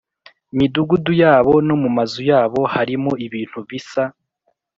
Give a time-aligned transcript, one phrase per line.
[0.57, 4.03] midugudu yabo no mu mazu yabo harimo ibintu bisa